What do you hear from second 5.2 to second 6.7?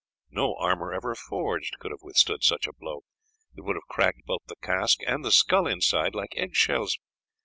the skull inside like egg